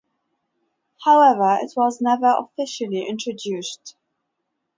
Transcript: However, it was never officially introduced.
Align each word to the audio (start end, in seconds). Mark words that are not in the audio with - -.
However, 1.05 1.59
it 1.61 1.73
was 1.77 2.01
never 2.01 2.35
officially 2.39 3.05
introduced. 3.07 3.95